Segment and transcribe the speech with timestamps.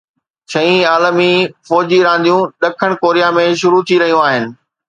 [0.51, 1.33] ڇهين عالمي
[1.67, 4.53] فوجي رانديون ڏکڻ ڪوريا ۾ شروع ٿي رهيون آهن